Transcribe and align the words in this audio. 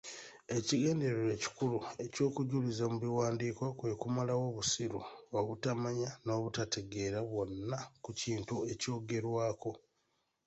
Ekigendererwa 0.57 1.27
ekikulu 1.37 1.77
ekyokujuliza 2.05 2.83
mu 2.91 2.97
biwandiiko 3.03 3.65
kwe 3.79 3.91
kumalawo 4.01 4.43
obussiru, 4.51 4.99
obutamanya 5.39 6.09
n'obatategeera 6.25 7.19
bwonna 7.29 7.79
ku 8.03 8.09
kintu 8.21 8.55
ekyogerwako. 8.71 9.71